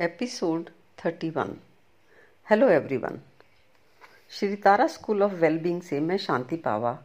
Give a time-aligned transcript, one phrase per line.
[0.00, 0.70] Episode
[1.06, 1.54] 31
[2.50, 3.20] hello everyone
[4.30, 7.02] Shri Tara school of wellbeing से मैं Shanti Pawa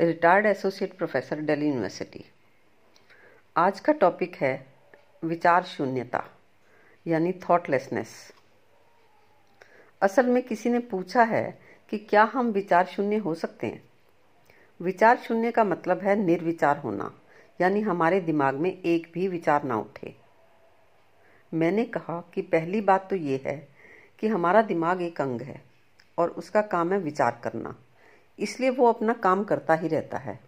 [0.00, 2.24] retired associate professor Delhi university
[3.56, 4.66] आज का topic है
[5.24, 6.24] विचार शून्यता,
[7.06, 8.32] यानी थॉटलेसनेस
[10.02, 11.58] असल में किसी ने पूछा है
[11.90, 13.88] कि क्या हम विचार शून्य हो सकते हैं?
[14.80, 17.20] विचार शून्य का मतलब है निर्विचार होना,
[17.60, 20.25] यानी हमारे दिमाग में एक भी विचार ना उठे।
[21.56, 23.56] मैंने कहा कि पहली बात तो ये है
[24.18, 25.62] कि हमारा दिमाग एक अंग है
[26.18, 27.74] और उसका काम है विचार करना।
[28.38, 30.38] इसलिए वो अपना काम करता ही रहता है।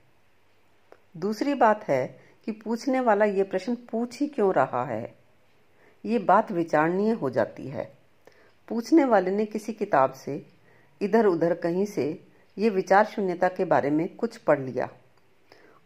[1.16, 2.06] दूसरी बात है
[2.44, 5.14] कि पूछने वाला ये प्रश्न पूछ ही क्यों रहा है?
[6.04, 7.92] ये बात विचारणीय हो जाती है।
[8.68, 10.46] पूछने वाले ने किसी किताब से
[11.02, 12.22] इधर उधर कहीं से
[12.58, 14.88] ये विचार शून्यता के बारे में कुछ पढ़ लिया।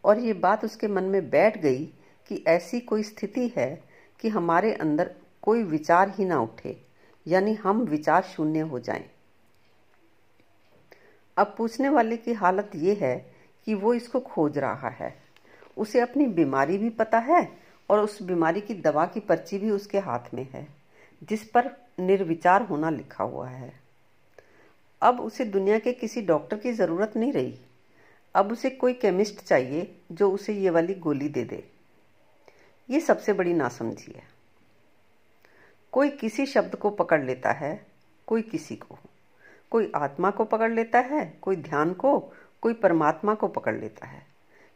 [0.03, 1.85] और ये बात उसके मन में बैठ गई
[2.29, 3.83] कि ऐसी कोई स्थिति है
[4.23, 5.09] कि हमारे अंदर
[5.41, 6.75] कोई विचार ही ना उठे,
[7.27, 9.03] यानी हम विचार शून्य हो जाएँ।
[11.37, 13.15] अब पूछने वाले की हालत ये है
[13.67, 15.13] कि वो इसको खोज रहा है।
[15.77, 17.47] उसे अपनी बीमारी भी पता है
[17.89, 20.67] और उस बीमारी की दवा की पर्ची भी उसके हाथ में है,
[21.23, 23.71] जिस पर निर्विचार होना लिखा हुआ है।
[25.01, 27.59] अब उसे दुनिया के किसी डॉक्टर की ज़रूरत नहीं रही।
[28.35, 31.72] अब उसे कोई केमिस्ट चाहिए जो उसे ये वाली गोली दे दे।
[32.93, 34.23] ये सबसे बड़ी नासमझी है।
[35.91, 37.85] कोई किसी शब्द को पकड़ लेता है,
[38.27, 38.97] कोई किसी को।
[39.71, 42.19] कोई आत्मा को पकड़ लेता है, कोई ध्यान को,
[42.61, 44.25] कोई परमात्मा को पकड़ लेता है।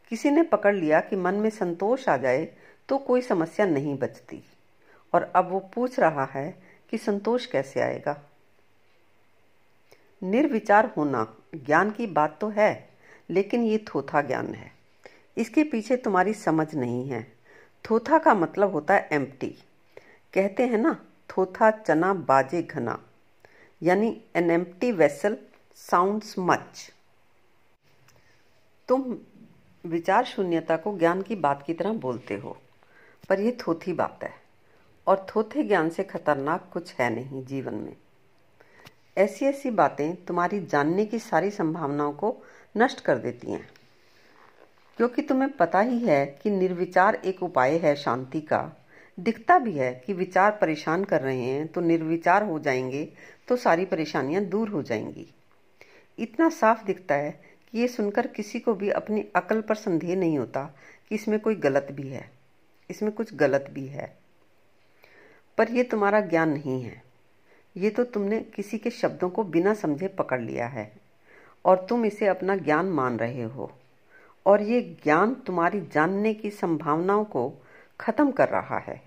[0.08, 2.54] किसी ने पकड़ लिया कि मन में संतोष आ जाए
[2.88, 4.42] तो कोई समस्या नहीं बचती।
[5.14, 8.22] और अब वो पूछ रहा है कि संतोष कैसे आएगा?
[10.22, 12.88] निर्विचार होना, ज्ञान की बात तो है,
[13.30, 14.72] लेकिन ये थोथा ज्ञान है।
[15.36, 17.37] इसके पीछे तुम्हारी समझ नहीं है।
[17.84, 19.54] थोथा का मतलब होता है एम्प्टी
[20.34, 20.92] कहते हैं ना,
[21.30, 22.98] थोथा चना बाजे घना।
[23.82, 25.36] यानी an empty vessel
[25.76, 26.90] sounds much
[28.88, 29.16] तुम
[29.84, 32.56] विचार शून्यता को ज्ञान की बात की तरह बोलते हो,
[33.28, 34.32] पर यह थोथी बात है,
[35.06, 37.96] और थोथे ज्ञान से खतरनाक कुछ है नहीं जीवन में।
[39.18, 42.36] ऐसी ऐसी बातें तुम्हारी जानने की सारी संभावनाओं को
[42.76, 43.68] नष्ट कर देती हैं।
[44.98, 48.60] क्योंकि तुम्हें पता ही है कि निर्विचार एक उपाय है शांति का।
[49.18, 53.04] दिखता भी है कि विचार परेशान कर रहे हैं तो निर्विचार हो जाएँगे
[53.48, 55.26] तो सारी परेशानियाँ दूर हो जाएँगी।
[56.18, 57.30] इतना साफ़ दिखता है
[57.72, 60.64] कि ये सुनकर किसी को भी अपनी अकल पर संदेह नहीं होता
[61.08, 62.30] कि इसमें कोई गलत भी है।
[62.90, 64.16] इसमें कुछ गलत भी है।
[65.58, 67.02] पर यह तुम्हारा ज्ञान नहीं है।
[67.76, 70.92] ये तो तुमने किसी के शब्दों को बिना समझे पकड़ लिया है,
[71.64, 73.77] और तुम इसे अपना ज्ञान मान रहे हो।
[74.48, 77.50] और ये ज्ञान तुम्हारी जानने की संभावनाओं को
[78.00, 79.00] खत्म कर रहा है।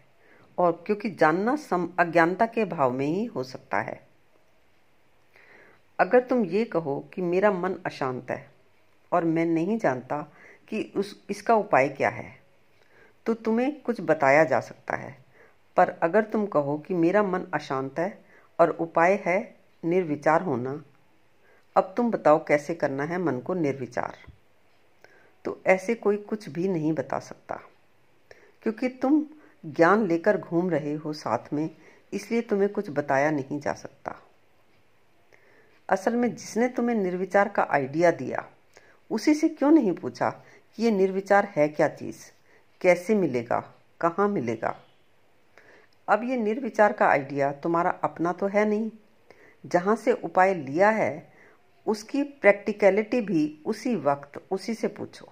[0.57, 3.99] और क्योंकि जानना सम अज्ञानता के भाव में ही हो सकता है।
[5.99, 8.45] अगर तुम ये कहो कि मेरा मन अशांत है
[9.11, 10.21] और मैं नहीं जानता
[10.69, 12.29] कि उस इसका उपाय क्या है
[13.25, 15.15] तो तुम्हें कुछ बताया जा सकता है।
[15.77, 18.25] पर अगर तुम कहो कि मेरा मन अशांत है
[18.59, 20.81] और उपाय है निर्विचार होना,
[21.75, 24.15] अब तुम बताओ कैसे करना है मन को निर्विचार।
[25.45, 27.59] तो ऐसे कोई कुछ भी नहीं बता सकता।
[28.63, 29.25] क्योंकि तुम
[29.65, 31.69] ज्ञान लेकर घूम रहे हो साथ में,
[32.13, 34.15] इसलिए तुम्हें कुछ बताया नहीं जा सकता।
[35.89, 38.49] असल में जिसने तुम्हें निर्विचार का आइडिया दिया,
[39.11, 40.29] उसी से क्यों नहीं पूछा
[40.75, 42.17] कि ये निर्विचार है क्या चीज़?
[42.81, 43.73] कैसे मिलेगा?
[44.01, 44.79] कहाँ मिलेगा?
[46.09, 48.91] अब ये निर्विचार का आइडिया तुम्हारा अपना तो है नहीं।
[49.65, 51.30] जहाँ से उपाय लिया है
[51.87, 55.31] उसकी प्रैक्टिकलिटी भी उसी वक्त, उसी से पूछो।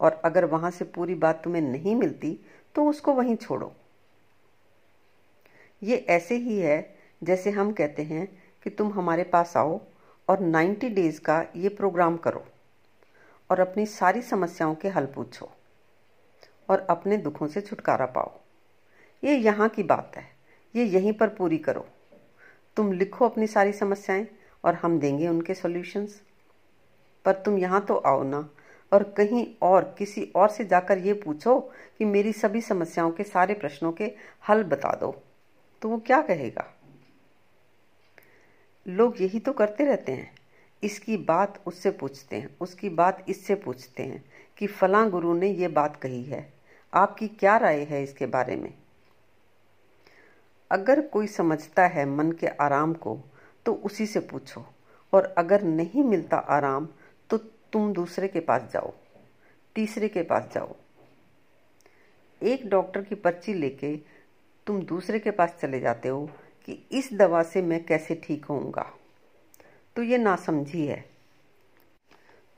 [0.00, 2.38] और अगर वहाँ से पूरी बात तुम्हें नहीं मिलती
[2.74, 3.72] तो उसको वहीं छोड़ो।
[5.82, 8.26] ये ऐसे ही है, जैसे हम कहते हैं
[8.62, 9.80] कि तुम हमारे पास आओ
[10.28, 12.44] और 90 डेज़ का ये प्रोग्राम करो
[13.50, 15.50] और अपनी सारी समस्याओं के हल पूछो
[16.68, 18.32] और अपने दुखों से छुटकारा पाओ।
[19.24, 20.24] ये यहाँ की बात है।
[20.74, 21.86] ये यहीं पर पूरी करो।
[22.76, 24.26] तुम लिखो अपनी सारी समस्याएँ
[24.64, 26.20] और हम देंगे उनके सॉल्यूशंस
[27.24, 28.48] पर तुम यहाँ तो आओ ना
[28.92, 31.58] और कहीं और, किसी और से जाकर ये पूछो
[31.98, 34.12] कि मेरी सभी समस्याओं के, सारे प्रश्नों के
[34.48, 35.22] हल बता दो।
[35.82, 36.64] तो वो क्या कहेगा?
[38.86, 40.30] लोग यही तो करते रहते हैं।
[40.82, 44.24] इसकी बात उससे पूछते हैं, उसकी बात इससे पूछते हैं
[44.58, 46.52] कि फलां गुरु ने ये बात कही है।
[46.92, 48.74] आपकी क्या राय है इसके बारे में?
[50.70, 53.18] अगर कोई समझता है मन के आराम को
[53.66, 54.66] तो उसी से पूछो।
[55.12, 56.88] और अगर नहीं मिलता आराम
[57.30, 58.92] तो तुम दूसरे के पास जाओ।
[59.74, 60.76] तीसरे के पास जाओ।
[62.42, 63.96] एक डॉक्टर की पर्ची लेके
[64.66, 66.30] तुम दूसरे के पास चले जाते हो
[66.66, 68.92] कि इस दवा से मैं कैसे ठीक होऊँगा।
[69.96, 71.04] तो ये नासमझी है।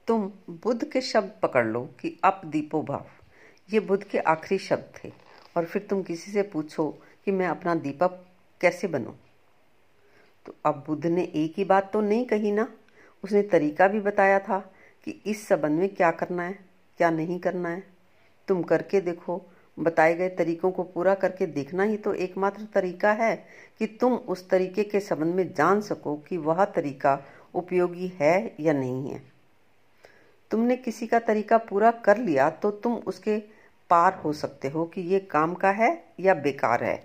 [0.06, 3.06] तुम बुद्ध के शब्द पकड़ लो कि अप दीपो भाव।
[3.72, 5.12] ये बुद्ध के आखिरी शब्द थे।
[5.56, 8.24] और फिर तुम किसी से पूछो कि मैं अपना दीपक
[8.60, 9.12] कैसे बनूं?
[10.46, 12.68] तो अब बुद्ध ने एक ही बात तो नहीं कही ना?
[13.24, 14.58] उसने तरीका भी बताया था
[15.06, 16.58] कि इस संबंध में क्या करना है,
[17.00, 17.82] क्या नहीं करना है।
[18.48, 19.40] तुम करके देखो,
[19.78, 23.34] बताए गए तरीकों को पूरा करके देखना ही तो एकमात्र तरीका है
[23.78, 27.18] कि तुम उस तरीके के संबंध में जान सको कि वह तरीका
[27.54, 29.22] उपयोगी है या नहीं है।
[30.50, 33.38] तुमने किसी का तरीका पूरा कर लिया तो तुम उसके
[33.90, 35.90] पार हो सकते हो कि ये काम का है
[36.20, 36.98] या बेकार है,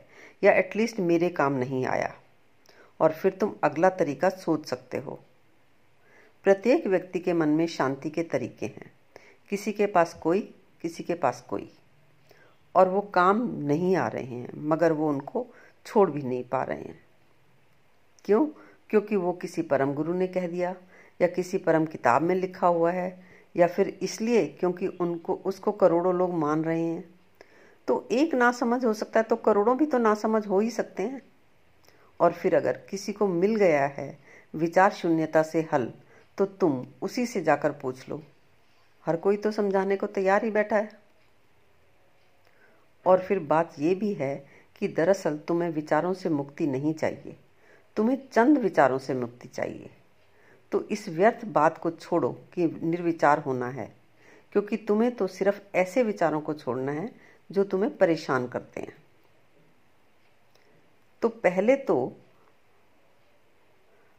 [0.44, 2.14] या एटलीस्ट मेरे काम नहीं आया।
[3.00, 5.20] और फिर तुम अगला तरीका सोच सकते हो।
[6.44, 8.92] प्रत्येक व्यक्ति के मन में शांति के तरीके हैं।
[9.50, 11.74] किसी के पास कोई, किसी के पास कोई।
[12.76, 15.48] और वो काम नहीं आ रहे हैं, मगर वो उनको
[15.86, 17.00] छोड़ भी नहीं पा रहे हैं।
[18.26, 18.48] क्यों?
[18.90, 20.76] क्योंकि वो किसी परम गुरु ने कह दिया,
[21.22, 23.24] या किसी परम किताब में लिखा हुआ है,
[23.56, 27.20] या फिर इसलिए क्योंकि उनको, उसको करोड़ों लोग मान रहे हैं।
[27.88, 31.22] तो एक नासमझ हो सकता है तो करोड़ों भी तो नासमझ हो ही सकते हैं।
[32.20, 34.18] और फिर अगर किसी को मिल गया है
[34.54, 35.92] विचार शून्यता से हल
[36.38, 38.22] तो तुम उसी से जाकर पूछ लो।
[39.06, 41.00] हर कोई तो समझाने को तैयार ही बैठा है।
[43.06, 44.36] और फिर बात यह भी है
[44.80, 47.36] कि दरअसल तुम्हें विचारों से मुक्ति नहीं चाहिए।
[47.98, 49.90] तुम्हें चंद विचारों से मुक्ति चाहिए।
[50.72, 53.92] तो इस व्यर्थ बात को छोड़ो कि निर्विचार होना है,
[54.52, 57.12] क्योंकि तुम्हें तो सिर्फ़ ऐसे विचारों को छोड़ना है
[57.52, 58.94] जो तुम्हें परेशान करते हैं।
[61.22, 62.18] तो पहले तो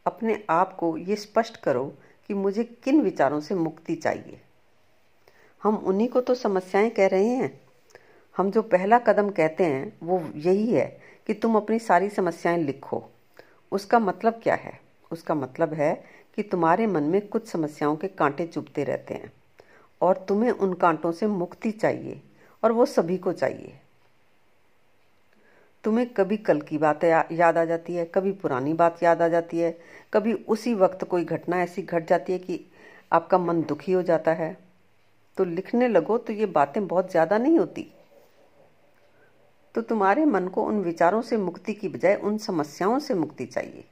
[0.07, 1.95] अपने आप को ये स्पष्ट करो
[2.29, 4.41] कि मुझे किन विचारों से मुक्ति चाहिए।
[5.63, 7.61] हम उन्हीं को तो समस्याएँ कह रहे हैं।
[8.37, 13.11] हम जो पहला कदम कहते हैं, वो यही है कि तुम अपनी सारी समस्याएँ लिखो।
[13.73, 14.81] उसका मतलब क्या है?
[15.13, 16.05] उसका मतलब है
[16.37, 19.33] कि तुम्हारे मन में कुछ समस्याओं के कांटे चुभते रहते हैं
[20.01, 22.23] और तुम्हें उन कांटों से मुक्ति चाहिए
[22.65, 23.79] और वो सभी को चाहिए।
[25.85, 29.59] तुम्हें कभी कल की बात याद आ जाती है, कभी पुरानी बात याद आ जाती
[29.59, 29.79] है,
[30.13, 32.61] कभी उसी वक्त कोई घटना ऐसी घट जाती है कि
[33.13, 34.57] आपका मन दुखी हो जाता है।
[35.37, 37.87] तो लिखने लगो तो ये बातें बहुत ज़्यादा नहीं होती।
[39.75, 43.85] तो तुम्हारे मन को उन विचारों से मुक्ति की बजाय उन समस्याओं से मुक्ति चाहिए।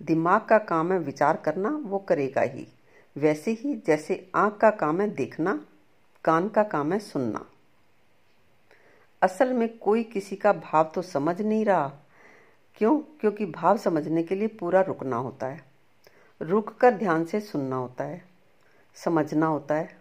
[0.00, 2.66] दिमाग का काम है विचार करना, वो करेगा ही।
[3.16, 5.60] वैसे ही जैसे आँख का काम है देखना,
[6.24, 7.44] कान का काम है सुनना।
[9.24, 11.92] असल में कोई किसी का भाव तो समझ नहीं रहा।
[12.76, 12.98] क्यों?
[12.98, 15.64] क्योंकि भाव समझने के लिए पूरा रुकना होता है।
[16.42, 18.24] रुक कर ध्यान से सुनना होता है।
[18.94, 19.98] समझना होता है।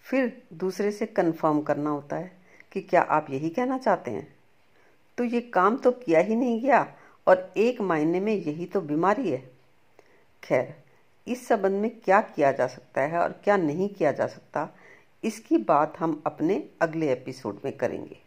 [0.00, 2.36] फिर दूसरे से कंफर्म करना होता है
[2.72, 4.36] कि क्या आप यही कहना चाहते हैं?
[5.18, 9.30] तो ये काम तो किया ही नहीं गया और एक मायने में यही तो बीमारी
[9.30, 9.50] है।
[10.44, 10.82] खैर,
[11.28, 14.68] इस संबंध में क्या किया जा सकता है और क्या नहीं किया जा सकता
[15.26, 18.18] इसकी बात हम अपने अगले एपिसोड में करेंगे।